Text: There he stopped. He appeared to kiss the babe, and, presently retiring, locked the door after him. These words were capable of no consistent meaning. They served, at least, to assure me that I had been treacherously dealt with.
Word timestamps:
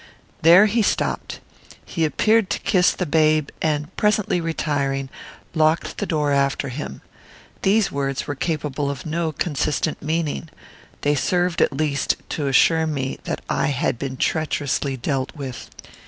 There 0.41 0.65
he 0.65 0.81
stopped. 0.81 1.41
He 1.85 2.05
appeared 2.05 2.49
to 2.49 2.59
kiss 2.61 2.91
the 2.91 3.05
babe, 3.05 3.49
and, 3.61 3.95
presently 3.97 4.41
retiring, 4.41 5.09
locked 5.53 5.99
the 5.99 6.07
door 6.07 6.31
after 6.31 6.69
him. 6.69 7.01
These 7.61 7.91
words 7.91 8.25
were 8.25 8.33
capable 8.33 8.89
of 8.89 9.05
no 9.05 9.31
consistent 9.31 10.01
meaning. 10.01 10.49
They 11.01 11.13
served, 11.13 11.61
at 11.61 11.71
least, 11.71 12.15
to 12.29 12.47
assure 12.47 12.87
me 12.87 13.19
that 13.25 13.41
I 13.47 13.67
had 13.67 13.99
been 13.99 14.17
treacherously 14.17 14.97
dealt 14.97 15.35
with. 15.35 15.69